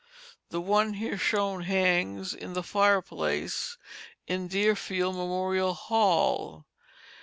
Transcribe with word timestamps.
The 0.49 0.59
one 0.59 0.93
here 0.95 1.15
shown 1.15 1.61
hangs 1.61 2.33
in 2.33 2.53
the 2.53 2.63
fireplace 2.63 3.77
in 4.25 4.47
Deerfield 4.47 5.15
Memorial 5.15 5.75
Hall. 5.75 6.65